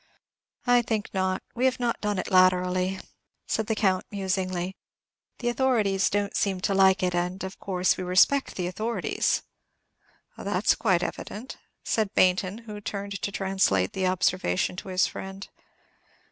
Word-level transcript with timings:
"I 0.65 0.81
think 0.81 1.13
not. 1.13 1.43
We 1.53 1.65
have 1.65 1.79
not 1.79 2.01
done 2.01 2.17
it 2.17 2.31
latterly," 2.31 2.99
said 3.45 3.67
the 3.67 3.75
Count, 3.75 4.03
musingly. 4.09 4.75
"The 5.37 5.49
authorities 5.49 6.09
don't 6.09 6.35
seem 6.35 6.59
to 6.61 6.73
like 6.73 7.03
it; 7.03 7.13
and, 7.13 7.43
of 7.43 7.59
course, 7.59 7.97
we 7.97 8.03
respect 8.03 8.55
the 8.55 8.65
authorities!" 8.65 9.43
"That's 10.35 10.73
quite 10.73 11.03
evident," 11.03 11.57
said 11.83 12.15
Baynton, 12.15 12.57
who 12.65 12.81
turned 12.81 13.21
to 13.21 13.31
translate 13.31 13.93
the 13.93 14.07
observation 14.07 14.75
to 14.77 14.87
his 14.87 15.05
friend. 15.05 15.47